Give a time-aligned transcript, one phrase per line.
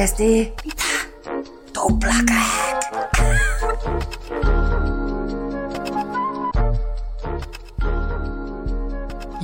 [0.00, 0.52] Oikeesti?
[0.64, 0.82] Mitä?
[1.72, 2.80] Tuplakäk.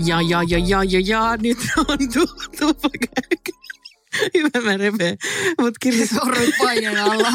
[0.05, 3.41] Ja, ja, ja, ja, ja, ja, nyt on tu- tupakäk.
[4.34, 5.16] Hyvä mä repeen.
[5.61, 6.06] Mut Kirsi...
[6.06, 7.28] Sormet paineen alla.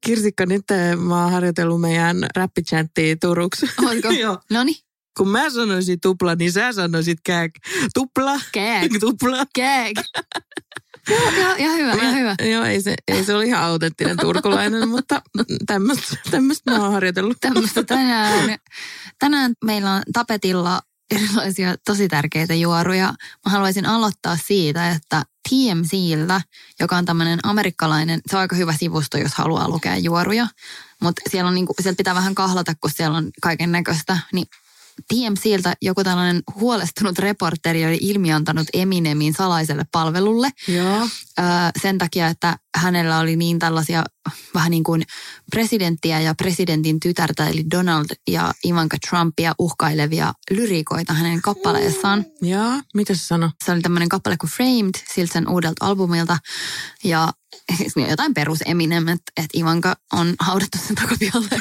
[0.00, 3.66] Kirsikka, nyt eh, mä oon harjoitellut meidän räppichattia Turuksi.
[3.86, 4.10] Ootko?
[4.20, 4.38] Joo.
[4.50, 4.89] Noni.
[5.20, 7.52] Kun mä sanoisin tupla, niin sä sanoisit kääk.
[7.94, 8.40] Tupla.
[8.52, 8.92] Kääk.
[9.00, 9.44] Tupla.
[9.54, 9.92] Kääk.
[11.10, 12.34] Joo, joo, ihan hyvä, ihan hyvä.
[12.52, 15.22] Joo, ei se, ei se ole ihan autenttinen turkulainen, mutta
[16.30, 17.36] tämmöistä mä oon harjoitellut.
[17.40, 18.58] Tämmöistä tänään.
[19.18, 23.14] Tänään meillä on tapetilla erilaisia tosi tärkeitä juoruja.
[23.46, 26.40] Mä haluaisin aloittaa siitä, että TMCltä,
[26.80, 30.46] joka on tämmöinen amerikkalainen, se on aika hyvä sivusto, jos haluaa lukea juoruja.
[31.02, 34.18] Mutta siellä, on niinku, siellä pitää vähän kahlata, kun siellä on kaiken näköistä.
[34.32, 34.46] Niin
[35.08, 41.02] TMCltä joku tällainen huolestunut reporteri oli ilmiantanut Eminemin salaiselle palvelulle Joo.
[41.38, 41.42] ö,
[41.82, 44.04] sen takia, että hänellä oli niin tällaisia
[44.54, 45.02] vähän niin kuin
[45.50, 52.24] presidenttiä ja presidentin tytärtä, eli Donald ja Ivanka Trumpia uhkailevia lyriikoita hänen kappaleessaan.
[52.42, 53.50] Joo, mitä se sanoi?
[53.64, 56.38] Se oli tämmöinen kappale kuin Framed, siltä sen uudelta albumilta.
[57.04, 57.32] Ja
[57.76, 61.48] siis jotain perus Eminem, että, että Ivanka on haudattu sen takapihalle.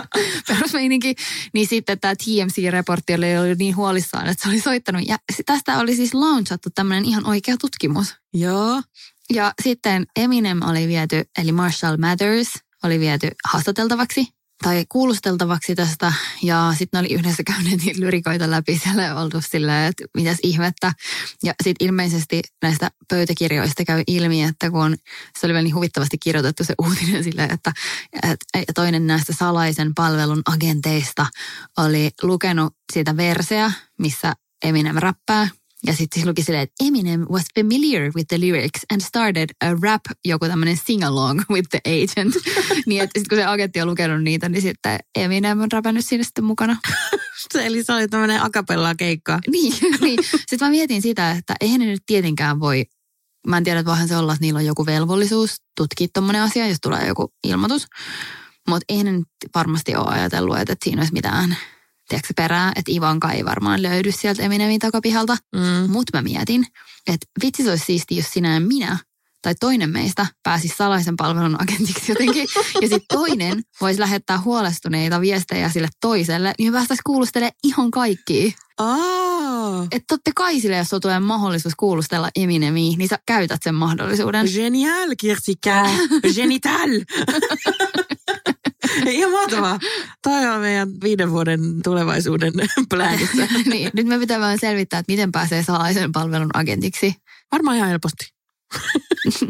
[0.48, 1.14] Perusmeininki.
[1.54, 5.02] Niin sitten tämä TMC-reportti oli ollut niin huolissaan, että se oli soittanut.
[5.06, 8.14] Ja tästä oli siis launchattu tämmöinen ihan oikea tutkimus.
[8.34, 8.82] Joo.
[9.34, 12.48] Ja sitten Eminem oli viety, eli Marshall Mathers
[12.84, 14.26] oli viety haastateltavaksi
[14.62, 16.12] tai kuulusteltavaksi tästä.
[16.42, 20.92] Ja sitten oli yhdessä käyneet lyrikoita läpi siellä oltu silleen, että mitäs ihmettä.
[21.42, 24.96] Ja sitten ilmeisesti näistä pöytäkirjoista käy ilmi, että kun
[25.38, 27.72] se oli vielä niin huvittavasti kirjoitettu se uutinen silleen, että,
[28.54, 31.26] että toinen näistä salaisen palvelun agenteista
[31.78, 35.48] oli lukenut siitä verseä, missä Eminem räppää.
[35.86, 39.74] Ja sitten se luki silleen, että Eminem was familiar with the lyrics and started a
[39.82, 42.34] rap, joku tämmöinen sing-along with the agent.
[42.86, 46.24] niin että sit kun se agentti on lukenut niitä, niin sitten Eminem on räpännyt siinä
[46.24, 46.76] sitten mukana.
[47.52, 49.38] Se, eli se oli tämmöinen akapella keikka.
[49.52, 50.18] niin, niin.
[50.24, 52.84] Sitten mä mietin sitä, että eihän ne nyt tietenkään voi,
[53.46, 56.68] mä en tiedä, että voihan se olla, että niillä on joku velvollisuus tutkia tommonen asia,
[56.68, 57.86] jos tulee joku ilmoitus.
[58.68, 61.56] Mutta eihän nyt varmasti ole ajatellut, että, että siinä olisi mitään
[62.12, 65.36] tiedätkö, perää, että Ivanka ei varmaan löydy sieltä Eminemin takapihalta.
[65.56, 65.90] Mm.
[65.90, 66.66] Mutta mä mietin,
[67.06, 68.98] että vitsi se olisi siisti, jos sinä ja minä
[69.42, 72.48] tai toinen meistä pääsisi salaisen palvelun agentiksi jotenkin.
[72.82, 78.54] Ja sitten toinen voisi lähettää huolestuneita viestejä sille toiselle, niin me päästäisiin kuulustelemaan ihan kaikki.
[78.78, 84.48] Aa, Että totta kai sille, jos tulee mahdollisuus kuulustella Eminemiä, niin sä käytät sen mahdollisuuden.
[84.54, 85.90] genial, Kirsikka.
[86.34, 86.90] Genital.
[89.10, 89.78] Ihan mahtavaa.
[90.22, 92.52] Toi on meidän viiden vuoden tulevaisuuden
[92.90, 93.48] pläänissä.
[93.70, 97.14] niin, nyt me pitää vaan selvittää, että miten pääsee salaisen palvelun agentiksi.
[97.52, 98.32] Varmaan ihan helposti.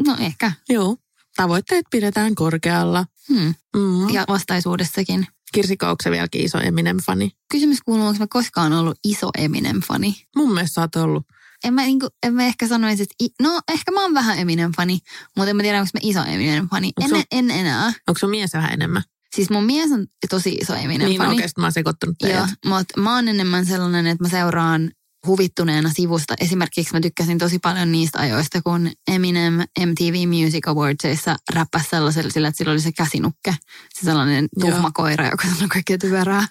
[0.07, 0.51] No ehkä.
[0.69, 0.97] Joo.
[1.35, 3.05] Tavoitteet pidetään korkealla.
[3.29, 3.53] Hmm.
[3.75, 4.09] Mm.
[4.09, 5.27] Ja vastaisuudessakin.
[5.53, 7.31] Kirsikka, onko se vieläkin iso Eminem-fani?
[7.51, 10.13] Kysymys kuuluu, onko mä koskaan ollut iso Eminem-fani?
[10.35, 11.23] Mun mielestä sä oot ollut.
[11.63, 13.15] En mä, niinku, en mä ehkä sanoisi, että...
[13.23, 14.97] i- No, ehkä mä oon vähän Eminem-fani,
[15.37, 16.91] mutta en mä tiedä, onko mä iso Eminem-fani.
[17.01, 17.85] En, sun- en enää.
[18.07, 19.03] Onko sun mies vähän enemmän?
[19.35, 21.09] Siis mun mies on tosi iso Eminem-fani.
[21.09, 22.15] Niin oikeasti mä oon sekoittanut.
[22.23, 24.91] Joo, mutta mä oon enemmän sellainen, että mä seuraan
[25.27, 26.33] huvittuneena sivusta.
[26.39, 29.53] Esimerkiksi mä tykkäsin tosi paljon niistä ajoista, kun Eminem
[29.85, 33.55] MTV Music Awardsissa räppäsi sellaisella sillä, että sillä oli se käsinukke.
[33.93, 34.71] Se sellainen Joo.
[34.71, 36.37] tuhma koira, joka sanoi kaikkea typerää.
[36.37, 36.47] Ihan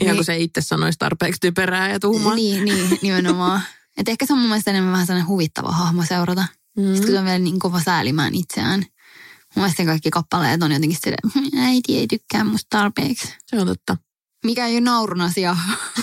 [0.00, 0.16] Niin.
[0.16, 2.34] kun se itse sanoisi tarpeeksi typerää ja tuhmaa.
[2.34, 3.60] Niin, niin, nimenomaan.
[3.96, 6.44] Et ehkä se on mun mielestä enemmän vähän sellainen huvittava hahmo seurata.
[6.76, 6.84] Mm.
[6.84, 8.84] Sitten kun se on vielä niin kova säälimään itseään.
[9.58, 13.34] Mielestä kaikki kappaleet on jotenkin silleen, "Mm, äiti ei tykkää musta tarpeeksi.
[13.46, 13.96] Se on totta.
[14.44, 15.56] Mikä ei ole naurun asia.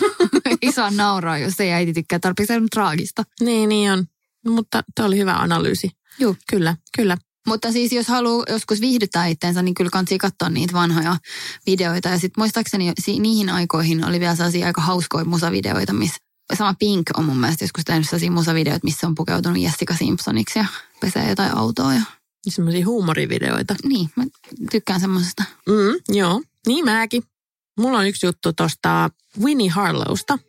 [0.61, 2.53] ei saa nauraa, jos ei äiti tykkää tarpeeksi.
[2.53, 3.23] Se on traagista.
[3.41, 4.05] Niin, niin on.
[4.45, 5.91] No, mutta tuo oli hyvä analyysi.
[6.19, 6.35] Juu.
[6.49, 7.17] Kyllä, kyllä.
[7.47, 11.17] Mutta siis jos haluaa joskus viihdyttää itteensä, niin kyllä kannattaa katsoa niitä vanhoja
[11.65, 12.09] videoita.
[12.09, 16.17] Ja sitten muistaakseni niihin aikoihin oli vielä sellaisia aika hauskoja musavideoita, missä
[16.53, 20.65] sama Pink on mun mielestä joskus tehnyt sellaisia musavideoita, missä on pukeutunut Jessica Simpsoniksi ja
[21.01, 21.93] pesee jotain autoa.
[21.93, 22.01] Ja...
[22.51, 23.75] Semmoisia huumorivideoita.
[23.83, 24.23] Niin, mä
[24.71, 25.43] tykkään semmoisesta.
[25.69, 27.23] Mm, joo, niin mäkin.
[27.79, 29.09] Mulla on yksi juttu tuosta
[29.43, 30.39] Winnie Harlowsta.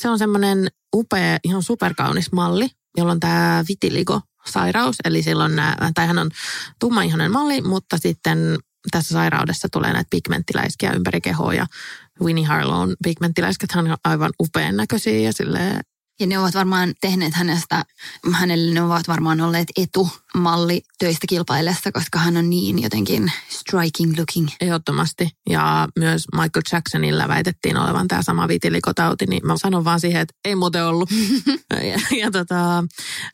[0.00, 2.68] Se on semmoinen upea, ihan superkaunis malli.
[2.96, 4.96] jolla on tämä vitiligo-sairaus.
[5.04, 6.30] Eli silloin nää, tai hän on
[6.80, 8.58] tummaihoinen malli, mutta sitten
[8.90, 11.66] tässä sairaudessa tulee näitä pigmenttiläiskiä ympäri kehoa ja
[12.20, 15.80] Winnie Harlown pigmenttiläisket on aivan upean näköisiä ja silleen
[16.20, 17.84] Ja ne ovat varmaan tehneet hänestä,
[18.32, 19.68] hänelle ne ovat varmaan olleet
[20.34, 24.48] etumalli töistä kilpaillessa, koska hän on niin jotenkin striking looking.
[24.60, 25.30] Ehdottomasti.
[25.50, 30.34] Ja myös Michael Jacksonilla väitettiin olevan tämä sama vitilikotauti, niin mä sanon vaan siihen, että
[30.44, 31.10] ei muuten ollut.
[31.90, 32.84] ja, ja tota,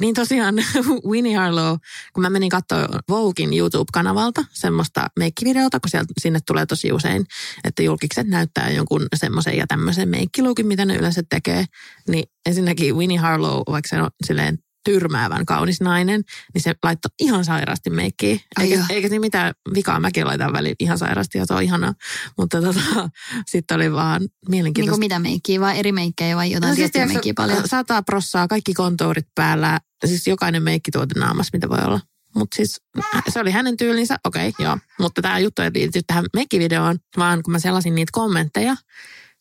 [0.00, 0.54] niin tosiaan
[1.10, 1.76] Winnie Harlow,
[2.12, 7.26] kun mä menin katsoa Voguein YouTube-kanavalta semmoista meikkivideota, kun sieltä, sinne tulee tosi usein,
[7.64, 11.64] että julkikset näyttää jonkun semmoisen ja tämmöisen meikkiluukin, mitä ne yleensä tekee,
[12.08, 16.22] niin ensinnäkin Winnie Harlow, vaikka se on silleen tyrmäävän kaunis nainen,
[16.54, 18.38] niin se laittoi ihan sairaasti meikkiä.
[18.60, 21.94] Eikä, eikä siinä mitään vikaa, mäkin laitan väliin ihan sairaasti ja se on ihanaa.
[22.38, 22.80] Mutta tota,
[23.50, 24.92] sitten oli vaan Niin mielenkiintoista.
[24.92, 27.68] kuin mitä meikkiä, vai eri meikkejä vai jotain no, siis meikkiä paljon?
[27.68, 32.00] Sata prossaa, kaikki kontourit päällä, siis jokainen meikkituote naamassa, mitä voi olla.
[32.34, 32.80] Mutta siis
[33.28, 34.78] se oli hänen tyylinsä, okei, okay, joo.
[34.98, 38.76] Mutta tämä juttu ei liity tähän meikkivideoon, vaan kun mä selasin niitä kommentteja,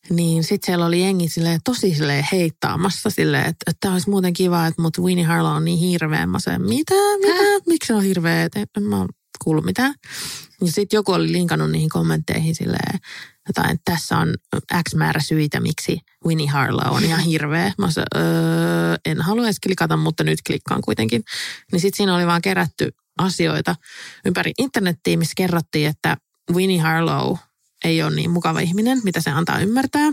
[0.10, 4.34] niin sitten siellä oli jengi silleen, tosi silleen heittaamassa silleen, että, että tämä olisi muuten
[4.34, 6.26] kiva, että mut Winnie Harlow on niin hirveä.
[6.26, 9.06] Mä sanoin, mitä, mitä, miksi se on hirveä, että en mä
[9.44, 9.96] kuullut mitään.
[10.62, 13.00] Ja sitten joku oli linkannut niihin kommentteihin silleen,
[13.48, 14.36] jotain, että tässä on
[14.90, 17.74] X määrä syitä, miksi Winnie Harlow on ihan hirveä.
[17.78, 21.24] Mä sanoin, öö, en halua edes klikata, mutta nyt klikkaan kuitenkin.
[21.72, 23.76] Niin sitten siinä oli vaan kerätty asioita
[24.26, 26.18] ympäri internettiä, missä kerrottiin, että
[26.54, 27.36] Winnie Harlow
[27.84, 30.12] ei ole niin mukava ihminen, mitä se antaa ymmärtää.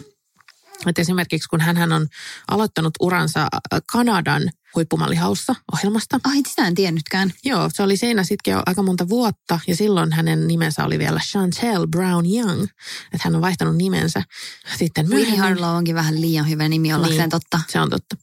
[0.86, 2.06] Että esimerkiksi kun hän on
[2.48, 4.42] aloittanut uransa äh, Kanadan
[4.74, 6.20] huippumallihaussa ohjelmasta.
[6.24, 7.32] Ai, sitä en tiennytkään.
[7.44, 11.20] Joo, se oli siinä sittenkin jo aika monta vuotta ja silloin hänen nimensä oli vielä
[11.20, 12.62] Chantel Brown Young.
[13.12, 14.22] Että hän on vaihtanut nimensä
[14.78, 15.48] sitten Winnie myöhemmin.
[15.62, 17.30] Harlow onkin vähän liian hyvä nimi ollakseen Niin.
[17.30, 17.60] totta.
[17.68, 18.16] Se on totta.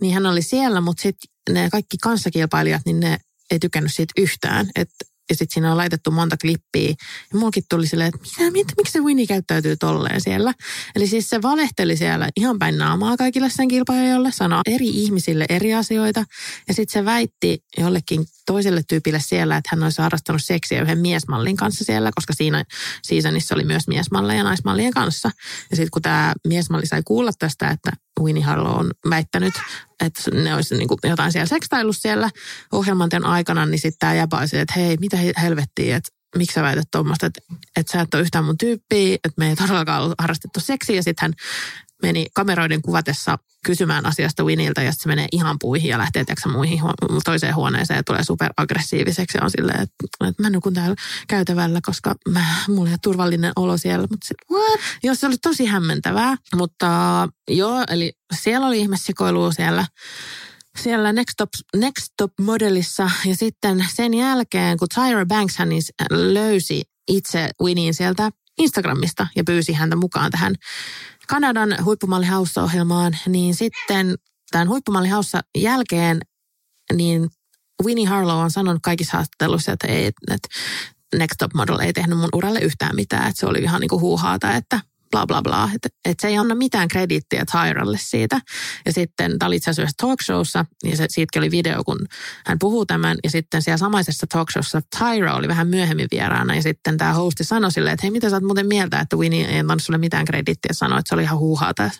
[0.00, 3.18] Niin hän oli siellä, mutta sitten ne kaikki kanssakilpailijat, niin ne
[3.50, 4.70] ei tykännyt siitä yhtään.
[4.76, 4.90] Et,
[5.30, 6.88] ja sitten siinä on laitettu monta klippiä.
[7.32, 10.52] Ja mulkin tuli silleen, että mitä, mitä, miksi se Winnie käyttäytyy tolleen siellä.
[10.94, 15.74] Eli siis se valehteli siellä ihan päin naamaa kaikille sen kilpailijoille, sanoi eri ihmisille eri
[15.74, 16.24] asioita.
[16.68, 21.56] Ja sitten se väitti jollekin toiselle tyypille siellä, että hän olisi harrastanut seksiä yhden miesmallin
[21.56, 22.64] kanssa siellä, koska siinä
[23.02, 25.30] seasonissa oli myös miesmalleja naismallien kanssa.
[25.70, 27.90] Ja sitten kun tämä miesmalli sai kuulla tästä, että
[28.20, 29.54] Winnie Harlow on väittänyt,
[30.00, 32.30] että ne olisi niin jotain siellä sekstaillut siellä
[32.72, 36.54] ohjelmanten aikana, niin sitten tämä jäbä oli silleen, että hei, mitä he- helvettiä, että miksi
[36.54, 37.40] sä väität tuommoista, että,
[37.76, 40.96] että sä et ole yhtään mun tyyppiä, että me ei todellakaan ollut harrastettu seksiä.
[40.96, 41.34] Ja sitten hän
[42.02, 46.48] meni kameroiden kuvatessa kysymään asiasta Winiltä ja sitten se menee ihan puihin ja lähtee tiedätkö,
[46.48, 50.96] muihin huo- toiseen huoneeseen ja tulee superaggressiiviseksi ja on silleen, että, että mä nukun täällä
[51.28, 54.06] käytävällä, koska mä, mulla ei ole turvallinen olo siellä.
[54.10, 54.80] Mutta se, What?
[55.02, 56.88] Joo, se oli tosi hämmentävää, mutta
[57.50, 59.86] joo, eli siellä oli ihmessekoilua siellä,
[60.82, 65.82] siellä Next Top, Next Top Modelissa ja sitten sen jälkeen, kun Tyra Banks hän niin
[66.10, 70.54] löysi itse Winnin sieltä Instagramista ja pyysi häntä mukaan tähän
[71.28, 74.14] Kanadan huippumallihaussa-ohjelmaan, niin sitten
[74.50, 76.20] tämän huippumallihaussa jälkeen
[76.92, 77.28] niin
[77.84, 80.48] Winnie Harlow on sanonut kaikissa haastatteluissa, että, ei, että
[81.18, 84.54] Next Top Model ei tehnyt mun uralle yhtään mitään, että se oli ihan niinku huuhaata,
[84.54, 84.80] että
[85.26, 88.40] bla bla että, että se ei anna mitään krediittiä Tyralle siitä.
[88.86, 91.98] Ja sitten tämä oli itse asiassa yhdessä talkshowssa, ja se, siitäkin oli video, kun
[92.46, 96.98] hän puhuu tämän, ja sitten siellä samaisessa talkshowssa Tyra oli vähän myöhemmin vieraana, ja sitten
[96.98, 99.82] tämä hosti sanoi silleen, että hei, mitä sä oot muuten mieltä, että Winnie ei antanut
[99.82, 101.90] sulle mitään krediittiä, sanoi, että se oli ihan huuhaata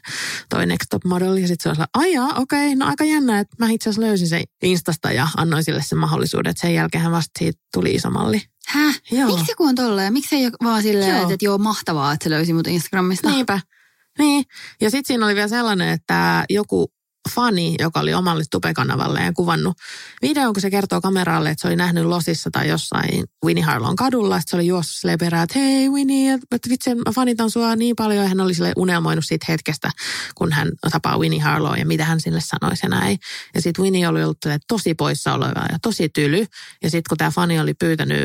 [0.48, 3.38] toi Next Top Model, ja sitten se oli ai jaa, okei, okay, no aika jännä,
[3.38, 7.04] että mä itse asiassa löysin sen Instasta ja annoin sille sen mahdollisuuden, että sen jälkeen
[7.04, 8.42] hän vasta siitä tuli iso malli.
[8.68, 9.00] Häh?
[9.10, 9.36] Joo.
[9.36, 10.12] Miksi joku on tolleen?
[10.12, 11.22] Miksi ei ole vaan silleen, Joo.
[11.22, 13.30] että, että joo, mahtavaa, että se löysi mut Instagramista?
[13.30, 13.60] Niinpä.
[14.18, 14.44] Niin.
[14.80, 16.92] Ja sitten siinä oli vielä sellainen, että joku
[17.34, 19.76] fani, joka oli omalle tupekanavalle ja kuvannut
[20.22, 24.40] videon, kun se kertoo kameralle, että se oli nähnyt Losissa tai jossain Winnie Harlown kadulla.
[24.40, 27.96] Sitten se oli juossut silleen perään, että hei Winnie, että vitsi, mä fanitan sua niin
[27.96, 28.22] paljon.
[28.22, 29.90] Ja hän oli sille unelmoinut siitä hetkestä,
[30.34, 33.18] kun hän tapaa Winnie Harlow ja mitä hän sille sanoisi ja näin.
[33.54, 34.38] Ja sitten Winnie oli ollut
[34.68, 36.46] tosi poissa oleva ja tosi tyly.
[36.82, 38.22] Ja sitten kun tämä fani oli pyytänyt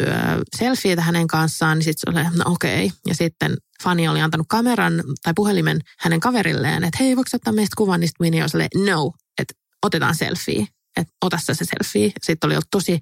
[0.55, 2.91] selfieitä hänen kanssaan, niin sitten se oli, no okei.
[3.07, 7.73] Ja sitten fani oli antanut kameran tai puhelimen hänen kaverilleen, että hei, voiko ottaa meistä
[7.77, 7.99] kuvan?
[7.99, 9.53] Niin oli silleen, no, että
[9.85, 10.67] otetaan selfie.
[10.97, 12.11] Että ota se selfie.
[12.23, 12.99] Sitten oli ollut tosi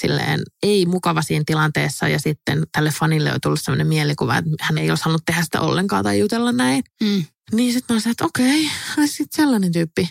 [0.00, 4.78] silleen ei mukava siinä tilanteessa ja sitten tälle fanille oli tullut sellainen mielikuva, että hän
[4.78, 6.84] ei olisi halunnut tehdä sitä ollenkaan tai jutella näin.
[7.02, 7.24] Mm.
[7.52, 10.10] Niin sitten mä olin, että okei, ai sitten sellainen tyyppi.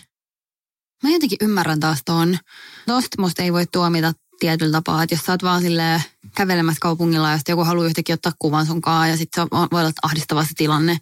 [1.02, 2.38] Mä jotenkin ymmärrän taas ton.
[2.86, 6.02] Tosta musta ei voi tuomita tietyllä tapaa, että jos sä oot vaan silleen
[6.36, 9.92] kävelemässä kaupungilla ja sitten joku haluaa yhtäkkiä ottaa kuvan sunkaan ja sitten se voi olla
[10.02, 10.98] ahdistava se tilanne.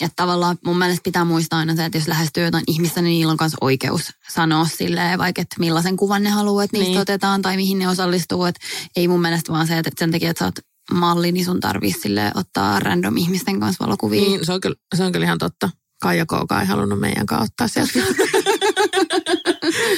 [0.00, 3.30] Että tavallaan mun mielestä pitää muistaa aina se, että jos lähestyy jotain ihmistä, niin niillä
[3.30, 7.00] on myös oikeus sanoa silleen, vaikka että millaisen kuvan ne haluaa, että niistä Niin.
[7.00, 8.44] otetaan tai mihin ne osallistuu.
[8.44, 8.60] Että
[8.96, 10.54] ei mun mielestä vaan se, että sen takia, että sä oot
[10.92, 14.20] malli, niin sun tarvii sille ottaa random ihmisten kanssa valokuvia.
[14.20, 15.70] Niin, se on, kyllä, se on kyllä ihan totta.
[16.02, 17.92] Kaija Kouka ei halunnut meidän kanssa ottaa sieltä.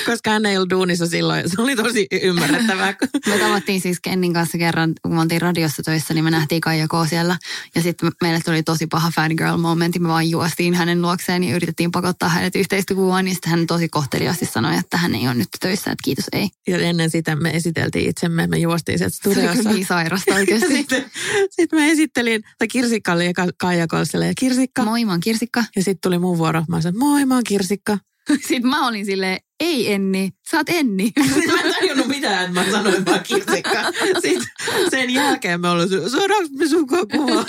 [0.06, 1.50] Koska hän ei ollut duunissa silloin.
[1.50, 2.94] Se oli tosi ymmärrettävää.
[3.26, 6.88] Me tavattiin siis Kennin kanssa kerran, kun me oltiin radiossa töissä, niin me nähtiin Kaija
[6.88, 6.92] K.
[7.08, 7.36] siellä.
[7.74, 9.98] Ja sitten meille tuli tosi paha fangirl momentti.
[9.98, 13.24] Me vaan juostiin hänen luokseen ja yritettiin pakottaa hänet yhteistyökuvaan.
[13.24, 16.48] Niin sitten hän tosi kohteliaasti sanoi, että hän ei ole nyt töissä, että kiitos ei.
[16.68, 18.46] Ja ennen sitä me esiteltiin itsemme.
[18.46, 19.70] Me juostiin sieltä Se oli studiossa.
[19.72, 20.76] niin sairasta oikeasti.
[20.76, 21.04] Sitten,
[21.50, 24.84] sitten mä esittelin, tai Kirsikka oli Kaija Kolselle ja Kirsikka.
[24.84, 25.64] Moi, mä oon Kirsikka.
[25.76, 26.64] Ja sitten tuli mun vuoro.
[26.68, 27.98] Mä sanoin, moi, mä oon Kirsikka.
[28.48, 31.12] Sitten mä olin silleen, ei Enni, sä oot Enni.
[31.52, 33.82] mä en tajunnut mitään, että mä sanoin vaan Kirsikka.
[34.22, 37.44] Sitten sen jälkeen me ollaan, saadaanko me sun kuvaa?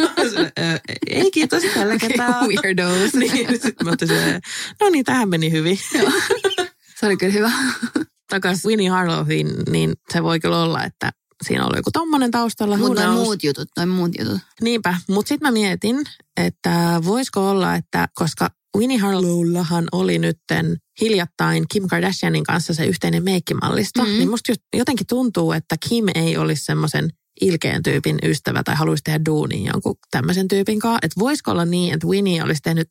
[0.59, 2.47] Ö, Ei kiitos tällä kertaa.
[2.47, 3.13] Weirdos.
[3.13, 4.41] Niin, sitten mä otin silleen,
[4.81, 5.79] no niin, tähän meni hyvin.
[6.99, 7.51] Se oli kyllä hyvä.
[8.29, 11.11] Takaisin Winnie Harlowin, niin se voi kyllä olla, että
[11.47, 12.77] siinä oli joku tommonen taustalla.
[12.77, 14.39] Mutta noin muut jutut, noin muut jutut.
[14.61, 16.01] Niinpä, mutta sitten mä mietin,
[16.37, 23.23] että voisiko olla, että koska Winnie Harlowllahan oli nytten hiljattain Kim Kardashianin kanssa se yhteinen
[23.23, 24.09] meikkimallisto, Mm.
[24.09, 24.17] mm.
[24.17, 27.09] niin musta jotenkin tuntuu, että Kim ei olisi semmoisen
[27.41, 30.99] ilkeän tyypin ystävä tai haluaisi tehdä duunin jonkun tämmöisen tyypin kanssa.
[31.01, 32.89] Että voisiko olla niin, että Winnie olisi tehnyt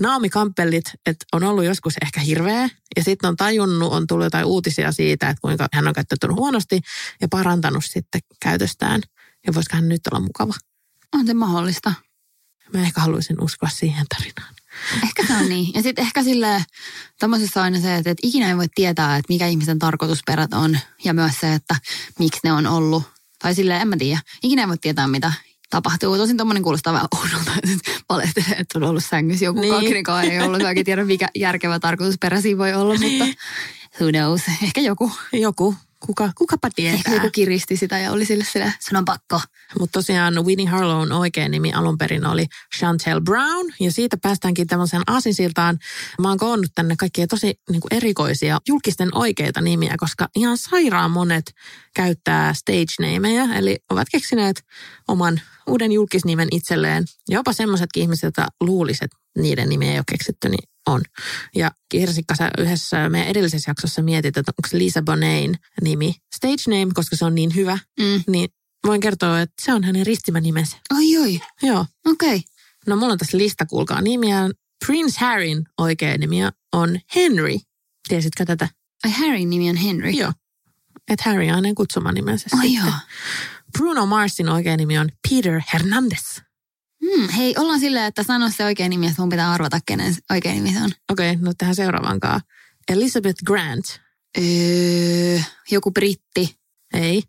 [0.00, 4.44] Naomi Campbellit, että on ollut joskus ehkä hirveä ja sitten on tajunnut, on tullut jotain
[4.44, 6.80] uutisia siitä, että kuinka hän on käyttäytynyt huonosti
[7.20, 9.00] ja parantanut sitten käytöstään.
[9.46, 10.54] Ja voisiko hän nyt olla mukava?
[11.14, 11.92] On se mahdollista.
[12.72, 14.54] Mä ehkä haluaisin uskoa siihen tarinaan.
[15.02, 15.74] Ehkä se on niin.
[15.74, 16.64] Ja sitten ehkä sille
[17.18, 20.78] tämmöisessä on aina se, että, että ikinä ei voi tietää, että mikä ihmisen tarkoitusperät on.
[21.04, 21.76] Ja myös se, että
[22.18, 23.02] miksi ne on ollut.
[23.38, 24.20] Tai sille en mä tiedä.
[24.42, 25.32] Ikinä ei voi tietää, mitä
[25.70, 26.16] tapahtuu.
[26.16, 29.70] Tosin tommonen kuulostaa vähän oudolta, että valehtelee, että on ollut sängyssä joku niin.
[29.72, 29.82] Niin.
[29.82, 30.62] kaknikaan ei ollut.
[30.62, 33.24] Oikein tiedä, mikä järkevä tarkoitusperä siinä voi olla, mutta
[34.00, 34.40] who knows.
[34.62, 35.12] Ehkä joku.
[35.32, 35.74] Joku,
[36.06, 37.14] kuka, kukapa tietää.
[37.14, 39.40] joku kiristi sitä ja oli sille sille, sun on pakko.
[39.78, 42.46] Mutta tosiaan Winnie Harlown oikea nimi alun perin oli
[42.78, 43.72] Chantel Brown.
[43.80, 45.78] Ja siitä päästäänkin tämmöiseen aasinsiltaan.
[46.20, 51.10] Mä oon koonnut tänne kaikkia tosi niin kuin erikoisia julkisten oikeita nimiä, koska ihan sairaan
[51.10, 51.52] monet
[51.94, 53.54] käyttää stage nameja.
[53.54, 54.64] Eli ovat keksineet
[55.08, 57.04] oman uuden julkisnimen itselleen.
[57.28, 61.00] Jopa semmoisetkin ihmiset, joita luulisit, että niiden nimiä ei ole keksitty, niin on.
[61.56, 66.92] Ja Kirsikka, sä yhdessä meidän edellisessä jaksossa mietit, että onko Lisa Bonain nimi stage name,
[66.94, 67.78] koska se on niin hyvä.
[68.00, 68.22] Mm.
[68.26, 68.48] Niin
[68.86, 70.76] voin kertoa, että se on hänen ristimänimensä.
[70.96, 71.86] Oi oi, Joo.
[72.06, 72.36] okei.
[72.36, 72.40] Okay.
[72.86, 74.50] No mulla on tässä lista, kuulkaa nimiä.
[74.86, 76.38] Prince Harryn oikea nimi
[76.72, 77.56] on Henry.
[78.08, 78.68] Tiesitkö tätä?
[79.04, 80.10] Ai Harryn nimi on Henry.
[80.10, 80.32] Joo.
[81.10, 82.86] Että Harry on hänen kutsumanimensä Ai sitten.
[82.86, 82.94] joo.
[83.78, 86.40] Bruno Marsin oikea nimi on Peter Hernandez.
[87.14, 90.54] Hmm, hei, ollaan silleen, että sano se oikein nimi, että mun pitää arvata, kenen oikein
[90.54, 90.90] nimi se on.
[91.10, 92.40] Okei, okay, no tähän seuraavankaan.
[92.88, 93.84] Elizabeth Grant.
[94.38, 95.40] Öö,
[95.70, 96.58] joku britti.
[96.94, 97.22] Ei.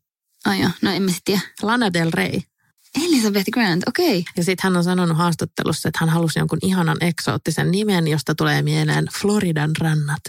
[0.45, 1.41] Ai joo, no en mä sit tiedä.
[1.61, 2.41] Lana Del Rey.
[3.05, 4.19] Elizabeth Grant, okei.
[4.19, 4.33] Okay.
[4.37, 8.61] Ja sitten hän on sanonut haastattelussa, että hän halusi jonkun ihanan eksoottisen nimen, josta tulee
[8.61, 10.21] mieleen Floridan rannat.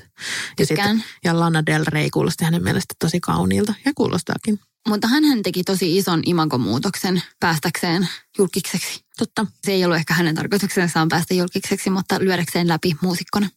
[0.59, 1.05] Ja, Tykkään.
[1.25, 3.75] ja Lana Del Rey kuulosti hänen mielestä tosi kauniilta.
[3.85, 4.61] Ja kuulostaakin.
[4.89, 8.09] Mutta hän teki tosi ison imagomuutoksen päästäkseen
[8.39, 9.05] julkiseksi.
[9.19, 9.47] Totta.
[9.65, 13.49] Se ei ollut ehkä hänen tarkoituksenaan päästä julkiseksi, mutta lyödäkseen läpi muusikkona.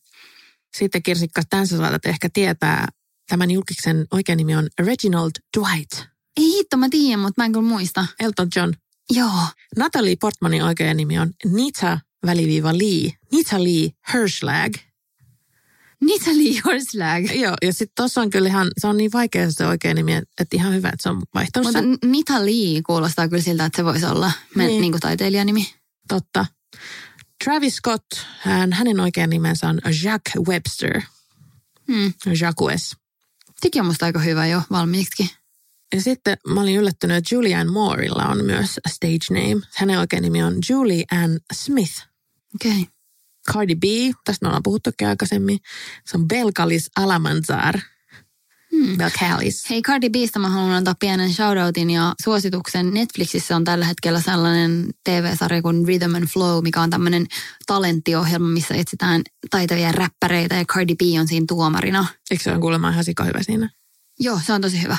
[0.78, 2.88] Sitten Kirsikka, tämän sä saatat ehkä tietää.
[3.30, 5.92] Tämän julkisen oikea nimi on Reginald Dwight.
[6.38, 8.06] Ei hitto, mä tiedän, mutta mä en kyllä muista.
[8.20, 8.74] Elton John.
[9.10, 9.40] Joo.
[9.78, 13.12] Natalie Portmanin oikea nimi on Nita väliviiva Lee.
[13.32, 13.90] Nita Lee
[16.02, 16.28] Herschlag.
[16.28, 17.42] Natalie Horslag.
[17.42, 20.46] Joo, ja sitten tuossa on kyllä ihan, se on niin vaikea se oikea nimi, että
[20.54, 22.12] ihan hyvä, että se on vaihtanut Mutta sen.
[22.12, 24.82] Natalie kuulostaa kyllä siltä, että se voisi olla men, Niin.
[24.82, 24.92] niin.
[24.92, 25.74] niin taiteilijanimi.
[26.08, 26.46] Totta.
[27.44, 28.06] Travis Scott,
[28.40, 31.02] hän, hänen oikea nimensä on Jacques Webster.
[31.92, 32.14] Hmm.
[32.42, 32.96] Jacques.
[33.62, 35.30] Sekin on musta aika hyvä jo valmiiksi.
[35.96, 39.62] Ja sitten mä olin yllättynyt, että Julianne Moorilla on myös stage name.
[39.76, 41.94] Hänen oikea nimi on Julie Ann Smith.
[42.56, 42.72] Okei.
[42.72, 42.95] Okay.
[43.54, 43.84] Cardi B,
[44.26, 45.60] tästä me ollaan puhuttukin aikaisemmin.
[46.06, 47.80] Se on Belkalis Alamanzar.
[48.72, 48.98] Hmm.
[48.98, 49.70] Belkalis.
[49.70, 52.94] Hei Cardi Bista mä haluan antaa pienen shoutoutin ja suosituksen.
[52.94, 57.26] Netflixissä on tällä hetkellä sellainen TV-sarja kuin Rhythm and Flow, mikä on tämmöinen
[57.66, 62.08] talenttiohjelma, missä etsitään taitavia räppäreitä ja Cardi B on siinä tuomarina.
[62.32, 63.70] Eikö se ole kuulemma ihan sika hyvä siinä?
[64.20, 64.98] Joo, se on tosi hyvä.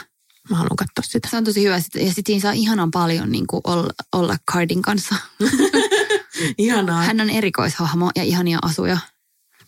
[0.51, 1.29] Mä haluan katsoa sitä.
[1.31, 1.75] Se on tosi hyvä.
[1.75, 5.15] Ja sitten siinä saa ihanan paljon niin kuin olla, olla Cardin kanssa.
[6.59, 7.03] Ihanaa.
[7.03, 8.99] Hän on erikoishahmo ja ihania asuja.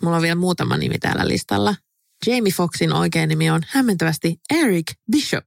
[0.02, 1.74] Mulla on vielä muutama nimi täällä listalla.
[2.26, 5.44] Jamie Foxin oikea nimi on hämmentävästi Eric Bishop.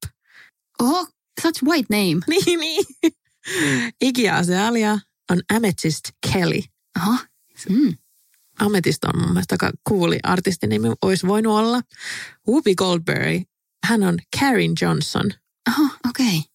[0.81, 1.07] Oho,
[1.41, 2.21] such white name.
[2.27, 2.85] Niin, niin.
[4.01, 4.99] Iggy Azalea
[5.31, 6.01] on Amethyst
[6.31, 6.61] Kelly.
[6.97, 7.15] Oho,
[7.69, 7.97] Mm.
[8.59, 11.81] Ametista on mun mielestä aika cooli artistinimi, olisi voinut olla.
[12.47, 13.43] Whoopi Goldberg,
[13.85, 15.31] hän on Karen Johnson.
[15.69, 16.37] Aha, okei.
[16.37, 16.50] Okay.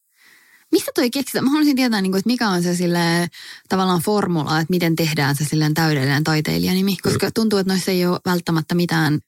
[0.73, 1.45] Mistä toi keksitään?
[1.45, 3.29] Mä haluaisin tietää, niin kuin, että mikä on se sille,
[3.69, 6.97] tavallaan formula, että miten tehdään se silleen täydellinen taiteilijanimi.
[6.97, 9.19] Koska tuntuu, että noissa ei ole välttämättä mitään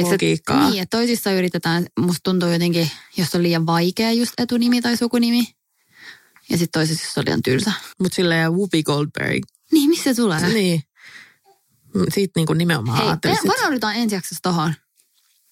[0.00, 0.70] Logiikkaa.
[0.70, 5.48] Niin, että toisissa yritetään, musta tuntuu jotenkin, jos on liian vaikea just etunimi tai sukunimi.
[6.50, 7.72] Ja sitten toisissa, jos on liian tylsä.
[8.00, 9.42] Mutta silleen Whoopi Goldberg.
[9.72, 10.48] Niin, missä se tulee?
[10.48, 10.82] Niin.
[11.94, 14.74] Mm, Siitä niin kuin nimenomaan Hei, ajattelin varaudutaan ensi jaksossa tohon.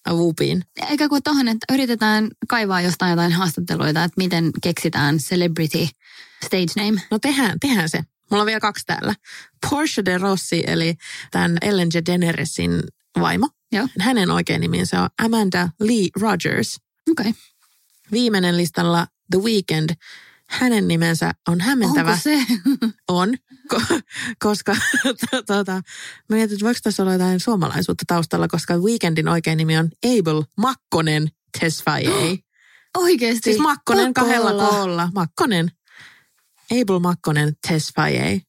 [0.09, 0.63] Whoopiin.
[0.89, 5.87] Eikä kuin tohon, että yritetään kaivaa jostain jotain haastatteluita, että miten keksitään celebrity
[6.45, 7.01] stage name.
[7.11, 8.03] No tehdään, tehdään se.
[8.31, 9.15] Mulla on vielä kaksi täällä.
[9.69, 10.95] Portia de Rossi, eli
[11.31, 12.83] tämän Ellen DeGeneresin
[13.19, 13.49] vaimo.
[13.71, 13.87] Joo.
[13.99, 16.79] Hänen oikein nimensä on Amanda Lee Rogers.
[17.11, 17.29] Okei.
[17.29, 17.33] Okay.
[18.11, 19.89] Viimeinen listalla The Weeknd.
[20.47, 22.11] Hänen nimensä on hämmentävä.
[22.11, 22.45] Onko se?
[23.07, 23.37] On,
[23.75, 24.01] ko-
[24.39, 24.75] koska
[25.47, 25.73] tuota,
[26.29, 30.43] mä mietin, että voiko tässä olla jotain suomalaisuutta taustalla, koska Weekendin oikein nimi on Abel
[30.57, 31.27] Makkonen
[31.59, 32.09] Tesfaye.
[32.97, 33.49] Oikeesti?
[33.49, 34.67] Siis Makkonen Pakko kahdella olla.
[34.67, 35.09] koolla.
[35.15, 35.71] Makkonen.
[36.71, 38.41] Abel Makkonen Tesfaye.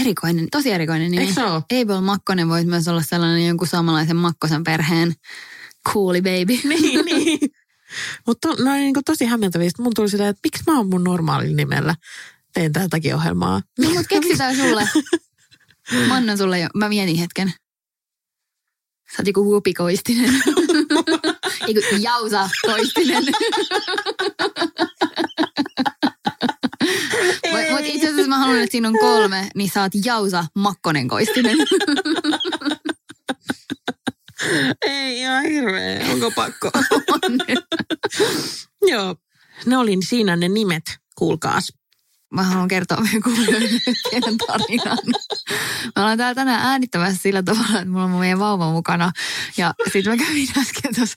[0.00, 1.22] Erikoinen, tosi erikoinen nimi.
[1.22, 1.82] Eikö se ole?
[1.82, 5.14] Abel Makkonen voisi myös olla sellainen jonkun suomalaisen Makkosen perheen
[5.88, 6.58] cooli baby.
[6.68, 7.38] niin, niin.
[8.26, 9.70] Mutta no niin tosi hämmentäviä.
[9.78, 11.94] Mun tuli silleen, että miksi mä oon mun normaalilla nimellä
[12.54, 13.62] teen tätäkin ohjelmaa.
[13.78, 14.88] No mut keksitään sulle.
[16.08, 17.48] Mä annan sulle jo, mä mietin hetken.
[19.10, 20.42] Sä oot joku Whoopi Koistinen.
[21.68, 23.24] Eiku Jausa Koistinen.
[27.70, 31.56] Mutta itse asiassa mä haluan, että siinä on kolme, niin sä oot Jausa Makkonen Koistinen.
[34.86, 36.06] Ei ihan hirveä.
[36.12, 36.70] Onko pakko?
[38.82, 39.16] Joo.
[39.66, 41.72] Ne oli siinä ne nimet, kuulkaas.
[42.32, 43.80] Mä haluan kertoa meidän kuulijoille
[44.46, 44.98] tarinan.
[45.96, 49.12] Me ollaan täällä tänään äänittämässä sillä tavalla, että mulla on meidän vauva mukana.
[49.56, 51.16] Ja sitten mä kävin äsken tuossa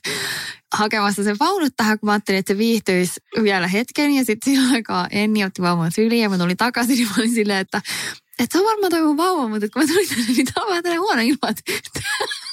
[0.74, 4.12] hakemassa sen vaunut tähän, kun mä ajattelin, että se viihtyisi vielä hetken.
[4.12, 7.34] Ja sitten sillä aikaa Enni otti vauvan syliin ja mä tulin takaisin, niin mä olin
[7.34, 7.82] silleen, että
[8.38, 10.68] että se on varmaan toi mun vauva, mutta kun mä tulin tänne, niin tää on
[10.68, 11.62] vähän tällainen huono ilma, että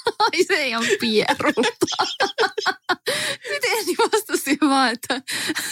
[0.20, 1.86] ai se ei ole pierulta.
[3.52, 5.22] Sitten Enni vastasi vaan, että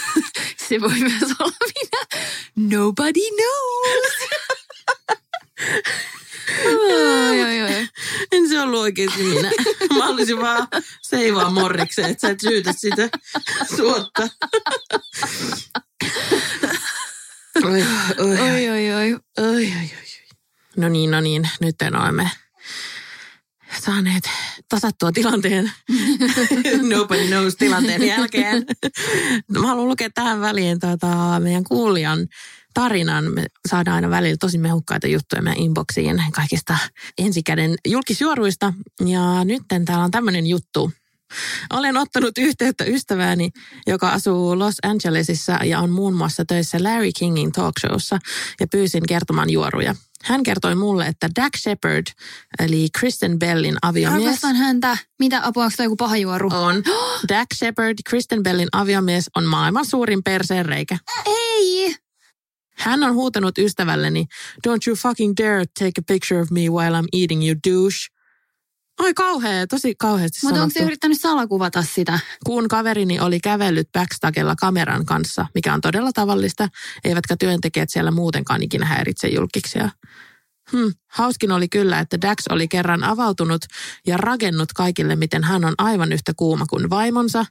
[0.70, 2.02] se voi myös olla minä.
[2.78, 4.14] Nobody knows.
[7.30, 7.88] ai, ai, ai.
[8.32, 9.52] En se ollut oikeasti minä.
[9.98, 10.68] Mä olisin vaan
[11.02, 13.10] seivaa morrikseen, että sä et syytä sitä
[13.76, 14.30] suotta.
[17.64, 17.82] Oi, oi,
[18.18, 19.14] oi, Oi, oi, oi.
[19.38, 19.90] oi, oi, oi.
[20.78, 21.50] No niin, no niin.
[21.60, 22.32] Nyt olemme
[23.80, 24.24] saaneet
[24.70, 25.72] tasattua tilanteen.
[26.96, 28.66] Nobody knows tilanteen jälkeen.
[29.52, 32.28] No, mä haluan lukea tähän väliin tota, meidän kuulijan
[32.74, 33.34] tarinan.
[33.34, 36.78] Me saadaan aina välillä tosi mehukkaita juttuja meidän inboxiin kaikista
[37.18, 38.74] ensikäden julkisjuoruista.
[39.06, 40.92] Ja nyt täällä on tämmöinen juttu.
[41.74, 43.50] Olen ottanut yhteyttä ystävääni,
[43.88, 48.20] joka asuu Los Angelesissa ja on muun muassa töissä Larry Kingin talkshowssa
[48.60, 49.96] ja pyysin kertomaan juoruja.
[50.24, 52.04] Hän kertoi mulle, että Dak Shepard,
[52.60, 54.98] eli Kristen Bellin aviomies, Arvostan häntä.
[55.20, 56.50] Mitä apua, onko joku paha juoru?
[56.54, 56.76] on
[57.30, 60.98] Dak Shepard, Kristen Bellin aviomies, on maailman suurin perseenreikä.
[61.26, 61.96] Ei!
[62.78, 64.26] Hän on huutanut ystävälleni,
[64.68, 68.21] don't you fucking dare take a picture of me while I'm eating you douche.
[69.02, 72.20] Ai kauhea, tosi kauheasti Mutta onko se yrittänyt salakuvata sitä?
[72.46, 76.70] Kun kaverini oli kävellyt backstagella kameran kanssa, mikä on todella tavallista,
[77.04, 79.90] eivätkä työntekijät siellä muutenkaan ikinä häiritse julkiksia.
[80.74, 83.62] Hmm, hauskin oli kyllä, että Dax oli kerran avautunut
[84.08, 87.46] ja rakennut kaikille, miten hän on aivan yhtä kuuma kuin vaimonsa.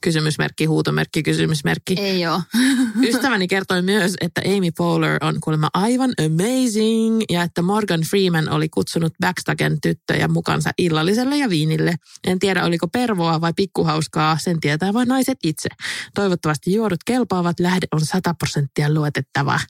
[0.00, 1.94] Kysymysmerkki, huutomerkki, kysymysmerkki.
[1.98, 2.42] Ei oo.
[3.08, 8.68] Ystäväni kertoi myös, että Amy Poehler on kuulemma aivan amazing ja että Morgan Freeman oli
[8.68, 11.94] kutsunut Backstagen tyttöjä mukansa illalliselle ja viinille.
[12.26, 15.68] En tiedä, oliko pervoa vai pikkuhauskaa, sen tietää vain naiset itse.
[16.14, 19.60] Toivottavasti juodut kelpaavat, lähde on 100 prosenttia luotettava.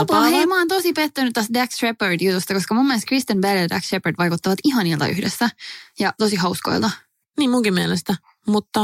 [0.00, 3.68] Apua, hei, mä oon tosi pettynyt tästä Dax Shepard-jutusta, koska mun mielestä Kristen Bell ja
[3.68, 5.48] Dax Shepard vaikuttavat ihanilta yhdessä
[5.98, 6.90] ja tosi hauskoilta.
[7.38, 8.16] Niin munkin mielestä.
[8.46, 8.80] Mutta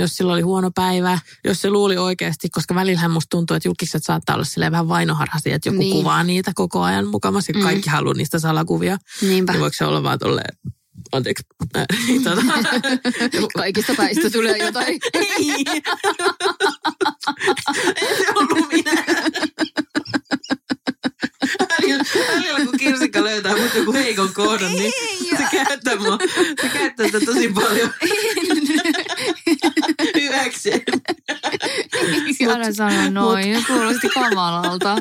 [0.00, 4.04] jos sillä oli huono päivä, jos se luuli oikeasti, koska välillähän musta tuntuu, että julkiset
[4.04, 5.92] saattaa olla silleen vähän vainoharhaisia, että joku Niin.
[5.96, 7.62] kuvaa niitä koko ajan mukamassa ja Mm.
[7.64, 8.98] kaikki haluaa niistä salakuvia.
[9.22, 9.52] Niinpä.
[9.52, 10.56] Niin voiko se olla vaan tolleen,
[11.12, 11.44] anteeksi,
[11.76, 11.84] äh,
[12.24, 12.42] tota,
[13.56, 14.98] Kaikista päistä tulee jotain.
[15.14, 15.64] ei.
[17.96, 18.92] ei se ollut minä.
[24.04, 24.92] Heikon kohdan, niin
[25.36, 26.18] se käyttää, mua,
[26.62, 27.90] se käyttää sitä tosi paljon
[30.20, 30.82] hyväkseen.
[32.24, 33.52] Miksi aina sanoa noin?
[33.52, 34.96] Nyt kuulosti kamalalta.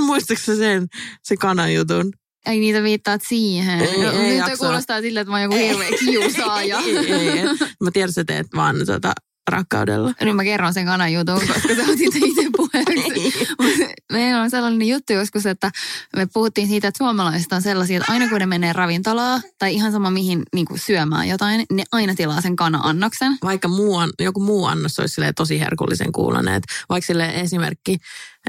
[0.00, 0.86] Muistatko sen,
[1.22, 2.12] se kanan jutun?
[2.46, 3.80] Ai niitä viittaat siihen.
[3.80, 4.56] Ei, no, ei nyt jaksa.
[4.56, 6.78] kuulostaa siltä, että mä oon joku hirveä kiusaaja.
[6.78, 7.44] ei, ei, ei.
[7.82, 9.12] Mä tiedän, että sä teet vaan tota,
[9.48, 10.12] rakkaudella.
[10.20, 13.46] Nyt mä kerron sen kanan jutun, koska sä otit itse puheeksi.
[14.12, 15.70] Meillä on sellainen juttu joskus, että
[16.16, 19.92] me puhuttiin siitä, että suomalaiset on sellaisia, että aina kun ne menee ravintolaan tai ihan
[19.92, 23.38] sama mihin niin kuin syömään jotain, ne aina tilaa sen kana-annoksen.
[23.44, 26.54] Vaikka muu, an- joku muu annos olisi tosi herkullisen kuulonen.
[26.54, 27.98] Et vaikka sille esimerkki,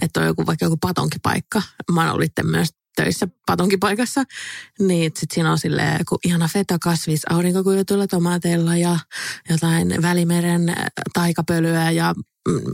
[0.02, 1.62] että on joku, vaikka joku patonkipaikka.
[1.92, 4.24] Mä itse myös töissä patonkipaikassa.
[4.80, 9.00] Niin sit siinä on silleen joku ihana feta-kasvis aurinkokuivatuilla tomaateilla ja
[9.50, 10.76] jotain välimeren
[11.14, 12.16] taikapölyä ja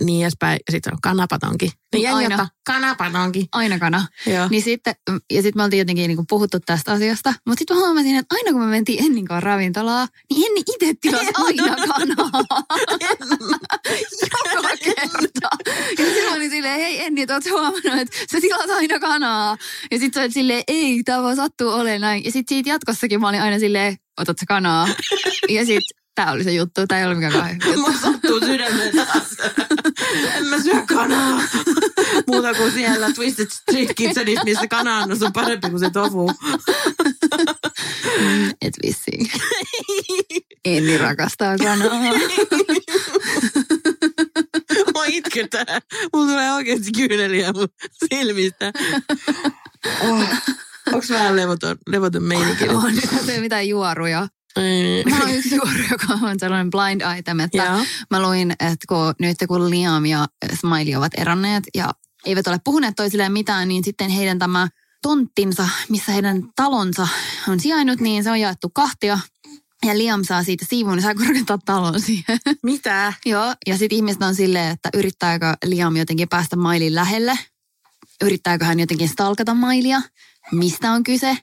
[0.03, 0.59] niin edespäin.
[0.67, 1.65] Ja sitten on kanapatonki.
[1.65, 2.36] Niin Niin jengi aina.
[2.36, 3.47] ottaa kanapatonki.
[3.51, 4.07] Aina kana.
[4.27, 4.47] Joo.
[4.49, 4.95] Niin sitten,
[5.31, 7.33] ja sitten me oltiin jotenkin niinku puhuttu tästä asiasta.
[7.47, 10.93] Mutta sitten mä huomasin, että aina kun me mentiin Ennin kanssa ravintolaa, niin Enni itse
[11.01, 12.43] tilasi aina kanaa.
[14.53, 15.49] Joka kerta.
[15.99, 19.57] Ja sitten mä olin silleen, hei Enni, että oot huomannut, että sä tilaat aina kanaa.
[19.91, 22.23] Ja sitten sä olit silleen, ei, tää vaan sattuu olemaan näin.
[22.23, 24.88] Ja sitten siitä jatkossakin mä olin aina silleen, otat sä kanaa.
[25.49, 27.80] Ja sitten tää oli se juttu, tää ei ole mikään kauhean juttu.
[27.80, 29.28] Mua sattuu sydämen taas.
[30.38, 31.41] en mä syö kanaa.
[32.28, 36.28] Muuta kuin siellä Twisted Street Kitchenissa, missä kana-annos on parempi kuin se tofu.
[38.19, 39.32] Mm, Et vissiin.
[40.65, 42.13] Enni rakastaa kanaa.
[44.93, 45.80] Mua itkettää.
[46.13, 47.67] Mulla tulee oikeasti kyyneliä mun
[48.10, 48.71] silmistä.
[50.02, 50.23] Oh.
[50.93, 52.69] Onks vähän levoton, levoton meininki?
[52.69, 52.93] On,
[53.28, 54.28] ei mitään juoruja.
[54.56, 55.04] Ei.
[55.04, 57.86] Mä yksi juoru, joka on sellainen blind item, että Joo.
[58.12, 60.28] mä luin, että kun nyt kun Liam ja
[60.60, 61.92] Smiley ovat eronneet ja
[62.26, 64.68] eivät ole puhuneet toisilleen mitään, niin sitten heidän tämä
[65.02, 67.08] tonttinsa, missä heidän talonsa
[67.48, 69.20] on sijainnut, niin se on jaettu kahtia.
[69.86, 72.39] Ja Liam saa siitä siivun, niin saa korkentaa talon siihen.
[72.63, 73.13] Mitä?
[73.26, 77.39] Joo, ja sitten ihmiset on silleen, että yrittääkö Liam jotenkin päästä Mailin lähelle.
[78.24, 80.02] Yrittääkö hän jotenkin stalkata Mailia?
[80.52, 81.38] Mistä on kyse?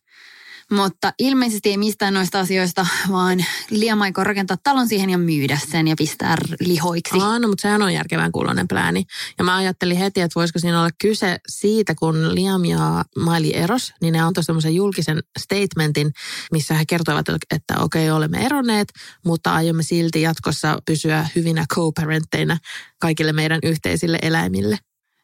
[0.72, 5.88] Mutta ilmeisesti ei mistään noista asioista, vaan Liam aikoo rakentaa talon siihen ja myydä sen
[5.88, 7.18] ja pistää lihoiksi.
[7.20, 9.04] Aa, no, mutta sehän on järkevän kuulonen plääni.
[9.38, 13.92] Ja mä ajattelin heti, että voisiko siinä olla kyse siitä, kun Liam ja Miley eros,
[14.00, 16.12] niin ne antoi semmoisen julkisen statementin,
[16.52, 18.88] missä he kertoivat, että okei, olemme eronneet,
[19.26, 22.59] mutta aiomme silti jatkossa pysyä hyvinä co-parentteina
[23.00, 24.78] kaikille meidän yhteisille eläimille.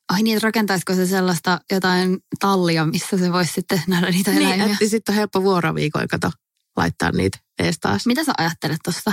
[0.09, 4.67] Ai niin, rakentaisiko se sellaista jotain tallia, missä se voisi sitten nähdä niitä Niin, eläimiä?
[4.73, 6.31] että sitten on helppo vuoroviikoin kato
[6.77, 8.07] laittaa niitä ees taas.
[8.07, 9.13] Mitä sä ajattelet tuosta?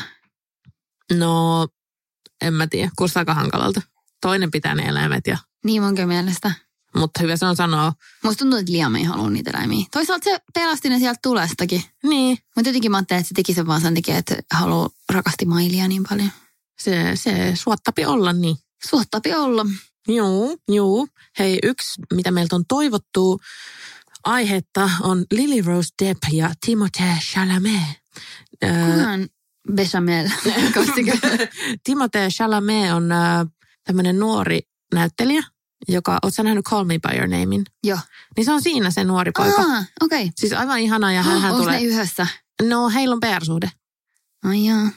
[1.13, 1.67] No,
[2.41, 3.81] en mä tiedä, kuulostaa aika hankalalta.
[4.21, 6.51] Toinen pitää ne eläimet, ja, Niin munkin mielestä.
[6.95, 7.93] mutta hyvä se on sanoa.
[8.23, 9.85] Musta tuntuu, että Liam ei halua niitä eläimiä.
[9.91, 11.83] Toisaalta se pelasti ne sieltä tulestakin.
[12.03, 15.45] Niin, Mutta jotenkin mä ajattelin, että se teki sen vaan sen takia, että haluaa rakasti
[15.45, 16.31] Mailia niin paljon.
[16.81, 18.55] se, se suottapi olla niin.
[18.89, 19.65] Suottapi olla.
[20.07, 21.07] Joo, joo.
[21.39, 23.39] Hei, yksi, mitä meiltä on toivottu
[24.23, 28.03] aihetta, on Lily Rose Depp ja Timothée Chalamet.
[28.63, 29.27] Öö, Kunhan
[29.75, 30.27] bechamel.
[31.89, 33.45] Timothée Chalamet on äh,
[33.83, 34.59] tämmöinen nuori
[34.93, 35.43] näyttelijä,
[35.87, 37.63] joka, oot sä nähnyt Call Me By Your Namein?
[37.83, 37.99] Joo.
[38.37, 39.61] Niin se on siinä se nuori poika.
[39.61, 40.31] Ah, okei.
[40.35, 41.79] Siis aivan ihana ja hän, hän Onko tulee...
[41.79, 42.27] ne yhdessä?
[42.61, 43.71] No, heillä on PR-suhde.
[44.43, 44.89] Ai jaa.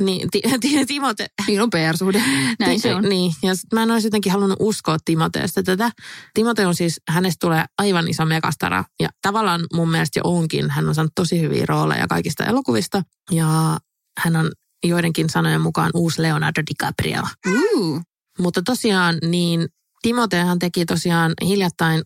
[0.00, 1.26] Niin, ti, ti, Timote...
[1.46, 2.22] Niillä on PR-suhde.
[2.60, 3.02] Näin se on.
[3.02, 5.90] Niin, ja sit mä en olisi jotenkin halunnut uskoa Timoteesta tätä.
[6.34, 8.84] Timote on siis, hänestä tulee aivan iso megastara.
[9.00, 10.70] Ja tavallaan mun mielestä jo onkin.
[10.70, 13.02] Hän on saanut tosi hyviä rooleja kaikista elokuvista.
[13.30, 13.78] Ja
[14.18, 14.50] hän on
[14.86, 17.22] joidenkin sanojen mukaan uusi Leonardo DiCaprio.
[17.46, 18.00] Uh,
[18.38, 19.68] Mutta tosiaan niin
[20.02, 22.02] Timotehan teki tosiaan hiljattain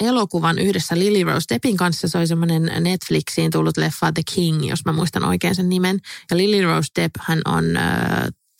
[0.00, 2.08] elokuvan yhdessä Lily Rose Deppin kanssa.
[2.08, 5.98] Se oli semmoinen Netflixiin tullut leffa The King, jos mä muistan oikein sen nimen.
[6.30, 7.64] Ja Lily Rose Depp, hän on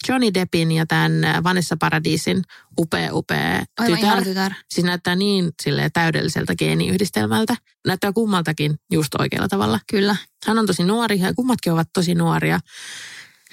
[0.08, 2.42] Johnny Deppin ja tämän Vanessa Paradisin
[2.78, 4.24] upea, upea aivan tytär.
[4.24, 4.52] tytär.
[4.70, 7.56] Siis näyttää niin silleen, täydelliseltä geeniyhdistelmältä.
[7.86, 9.80] Näyttää kummaltakin just oikealla tavalla.
[9.90, 10.16] Kyllä.
[10.46, 12.60] Hän on tosi nuori ja kummatkin ovat tosi nuoria.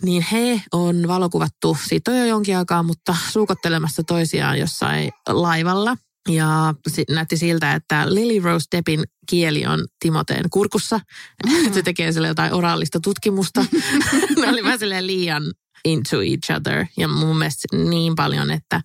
[0.01, 5.97] Niin he on valokuvattu, siitä on jo jonkin aikaa, mutta suukottelemassa toisiaan jossain laivalla.
[6.29, 6.73] Ja
[7.09, 10.99] näytti siltä, että Lily Rose Deppin kieli on Timoteen kurkussa.
[11.45, 11.73] Mm.
[11.73, 13.65] Se tekee sille jotain oraalista tutkimusta.
[14.41, 15.43] ne oli vähän liian
[15.85, 16.85] into each other.
[16.97, 18.81] Ja mun mielestä niin paljon, että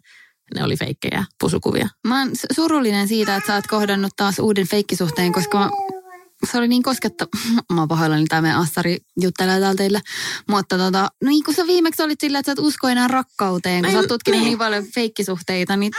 [0.55, 1.89] ne oli feikkejä pusukuvia.
[2.07, 5.71] Mä oon surullinen siitä, että sä oot kohdannut taas uuden feikkisuhteen, koska mä,
[6.51, 7.27] se oli niin kosketta.
[7.73, 10.01] Mä oon pahoillani, tämä meidän Assari juttelee täällä teille.
[10.49, 13.83] Mutta tota, no niin kuin sä viimeksi olit sillä, että sä et usko enää rakkauteen,
[13.83, 14.47] kun sä oot Niin, tutkinut niin.
[14.47, 15.93] niin paljon feikkisuhteita, niin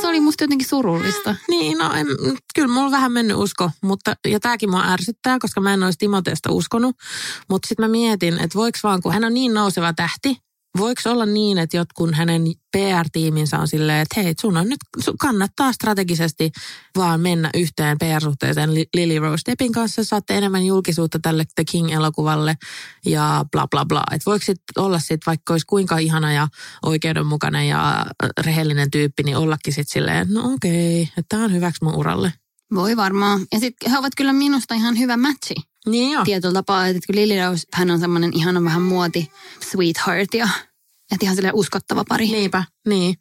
[0.00, 1.36] se oli musta jotenkin surullista.
[1.48, 2.06] Niin, no en,
[2.54, 5.98] kyllä mulla on vähän mennyt usko, mutta ja tämäkin mua ärsyttää, koska mä en olisi
[5.98, 6.96] Timoteesta uskonut.
[7.48, 10.36] Mutta sitten mä mietin, että voiko vaan, kun hän on niin nouseva tähti,
[10.78, 12.42] voiko olla niin, että jotkun hänen
[12.76, 16.50] PR-tiiminsä on silleen, että hei, sun on nyt, sun kannattaa strategisesti
[16.96, 22.54] vaan mennä yhteen PR-suhteeseen Lily Rose Deppin kanssa, saatte enemmän julkisuutta tälle The King-elokuvalle
[23.06, 24.02] ja bla bla bla.
[24.12, 26.48] Että voiko sit olla sit, vaikka olisi kuinka ihana ja
[26.82, 28.06] oikeudenmukainen ja
[28.40, 32.32] rehellinen tyyppi, niin ollakin sitten silleen, no okei, että tämä on hyväksi mun uralle.
[32.74, 33.40] Voi varmaan.
[33.52, 35.54] Ja sitten he ovat kyllä minusta ihan hyvä matchi.
[35.86, 36.24] Niin joo.
[36.24, 39.32] Tietyllä tapaa, että kun Lily Rose, hän on semmoinen ihana vähän muoti
[39.70, 40.48] sweetheart ja
[41.12, 42.26] että ihan silleen uskottava pari.
[42.26, 43.14] Niinpä, niin.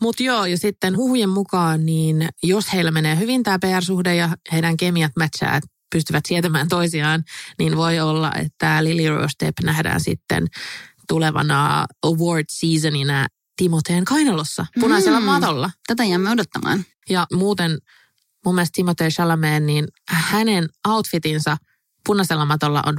[0.00, 4.76] Mutta joo, ja sitten huhujen mukaan, niin jos heillä menee hyvin tämä PR-suhde ja heidän
[4.76, 7.24] kemiat matchaa, että pystyvät sietämään toisiaan,
[7.58, 10.46] niin voi olla, että Lily Rose Depp nähdään sitten
[11.08, 13.26] tulevana award seasonina
[13.56, 15.26] Timoteen kainalossa, punaisella mm.
[15.26, 15.70] matolla.
[15.86, 16.84] Tätä jäämme odottamaan.
[17.10, 17.78] Ja muuten
[18.44, 21.56] mun mielestä Timothée Chalamet, niin hänen outfitinsa
[22.06, 22.96] punaisella matolla on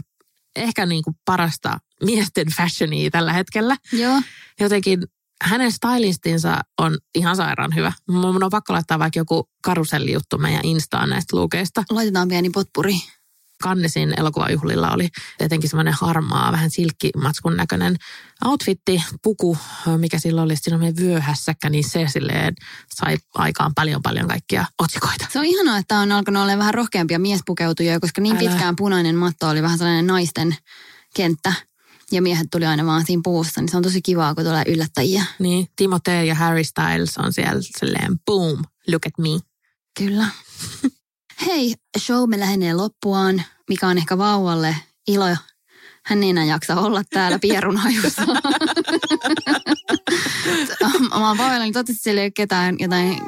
[0.55, 3.77] ehkä niin kuin parasta miesten fashionia tällä hetkellä.
[3.93, 4.21] Joo.
[4.59, 5.03] Jotenkin
[5.43, 7.91] hänen stylistinsa on ihan sairaan hyvä.
[8.09, 11.83] Mun on pakko laittaa vaikka joku karusellijuttu meidän Instaan näistä luukeista.
[11.89, 12.95] Laitetaan pieni potpuri.
[13.63, 17.95] Kannesin elokuvajuhlilla oli jotenkin semmoinen harmaa, vähän silkkimatskun näköinen
[18.45, 19.57] outfitti, puku,
[19.97, 22.55] mikä silloin oli, siinä on vyöhässäkkä, niin se silleen
[22.95, 25.25] sai aikaan paljon paljon kaikkia otsikoita.
[25.29, 28.49] Se on ihanaa, että on alkanut olla vähän rohkeampia miespukeutuja, koska niin Älä.
[28.49, 30.55] pitkään punainen matto oli vähän sellainen naisten
[31.15, 31.53] kenttä
[32.11, 35.23] ja miehet tuli aina vaan siinä puussa, niin se on tosi kivaa, kun tulee yllättäjiä.
[35.39, 39.39] Niin, Timothée ja Harry Styles on siellä silleen boom, look at me.
[39.97, 40.27] Kyllä.
[41.45, 41.73] Hei,
[42.27, 44.75] me lähenee loppuaan, mikä on ehkä vauvalle
[45.07, 45.25] ilo.
[46.05, 48.21] Hän ei enää jaksa olla täällä pierun hajussa.
[51.09, 53.21] Mä oon niin toivottavasti siellä ei ole ketään jotain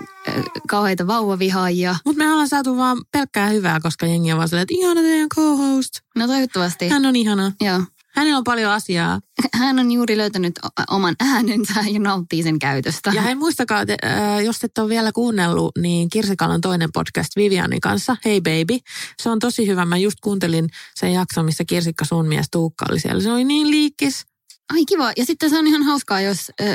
[0.69, 1.95] kauheita vauvavihaajia.
[2.05, 5.29] Mutta me ollaan saatu vaan pelkkää hyvää, koska jengi on vaan silleen, että ihana teidän
[5.35, 5.93] co-host.
[6.15, 6.89] No toivottavasti.
[6.89, 7.51] Hän on ihana.
[7.61, 7.81] Joo.
[8.15, 9.19] Hänellä on paljon asiaa.
[9.53, 13.11] Hän on juuri löytänyt oman äänensä ja nauttii sen käytöstä.
[13.15, 17.35] Ja hei muistakaa, te, äh, jos et ole vielä kuunnellut, niin Kirsikan on toinen podcast
[17.35, 18.77] Vivianin kanssa, Hey Baby.
[19.21, 19.85] Se on tosi hyvä.
[19.85, 23.23] Mä just kuuntelin sen jakson, missä Kirsikka sun mies Tuukka oli siellä.
[23.23, 24.25] Se oli niin liikkis.
[24.73, 25.11] Ai kiva.
[25.17, 26.67] Ja sitten se on ihan hauskaa, jos äh,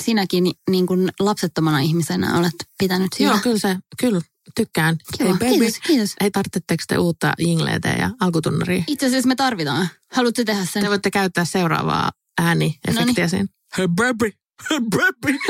[0.00, 3.30] sinäkin niin kuin lapsettomana ihmisenä olet pitänyt sitä.
[3.30, 4.20] Joo, kyllä se, kyllä
[4.54, 4.96] tykkään.
[5.18, 6.14] Kiva, hey, kiitos, kiitos.
[6.20, 8.84] Ei tarvitsetteko te uutta jingleitä ja alkutunnaria?
[8.86, 9.88] Itse asiassa me tarvitaan.
[10.12, 10.82] Haluatte tehdä sen?
[10.82, 12.10] Te voitte käyttää seuraavaa
[12.40, 13.46] ääniefektiä siinä.
[13.78, 14.30] Hey baby,
[14.70, 15.38] hey baby.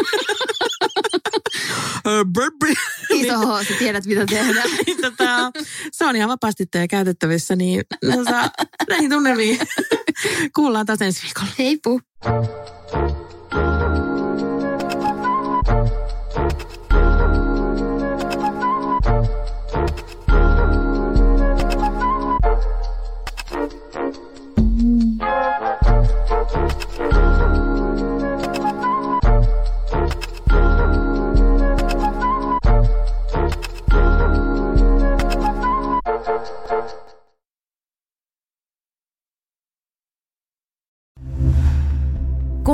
[3.15, 4.71] Iso H, sä tiedät mitä tehdään.
[4.87, 5.51] Niin, tota,
[5.93, 7.83] se on ihan vapaasti teidän käytettävissä, niin
[8.25, 8.51] saa
[8.89, 9.59] näihin tunnelmiin.
[10.57, 11.53] Kuullaan taas ensi viikolla.
[11.59, 12.01] Heippu.